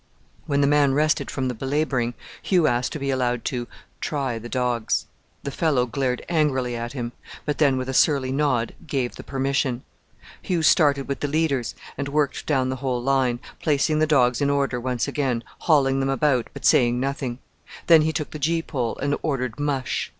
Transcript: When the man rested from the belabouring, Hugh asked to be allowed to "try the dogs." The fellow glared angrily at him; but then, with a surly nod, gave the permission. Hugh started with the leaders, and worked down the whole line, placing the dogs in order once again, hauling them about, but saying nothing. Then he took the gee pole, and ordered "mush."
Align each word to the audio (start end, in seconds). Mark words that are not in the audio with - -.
When 0.47 0.61
the 0.61 0.65
man 0.67 0.95
rested 0.95 1.29
from 1.29 1.47
the 1.47 1.53
belabouring, 1.53 2.15
Hugh 2.41 2.65
asked 2.65 2.91
to 2.93 2.97
be 2.99 3.11
allowed 3.11 3.45
to 3.45 3.67
"try 3.99 4.39
the 4.39 4.49
dogs." 4.49 5.05
The 5.43 5.51
fellow 5.51 5.85
glared 5.85 6.25
angrily 6.27 6.75
at 6.75 6.93
him; 6.93 7.11
but 7.45 7.59
then, 7.59 7.77
with 7.77 7.87
a 7.87 7.93
surly 7.93 8.31
nod, 8.31 8.73
gave 8.87 9.13
the 9.15 9.23
permission. 9.23 9.83
Hugh 10.41 10.63
started 10.63 11.07
with 11.07 11.19
the 11.19 11.27
leaders, 11.27 11.75
and 11.99 12.07
worked 12.07 12.47
down 12.47 12.69
the 12.69 12.77
whole 12.77 12.99
line, 13.03 13.41
placing 13.61 13.99
the 13.99 14.07
dogs 14.07 14.41
in 14.41 14.49
order 14.49 14.79
once 14.79 15.07
again, 15.07 15.43
hauling 15.59 15.99
them 15.99 16.09
about, 16.09 16.47
but 16.51 16.65
saying 16.65 16.99
nothing. 16.99 17.37
Then 17.85 18.01
he 18.01 18.11
took 18.11 18.31
the 18.31 18.39
gee 18.39 18.63
pole, 18.63 18.97
and 19.03 19.15
ordered 19.21 19.59
"mush." 19.59 20.09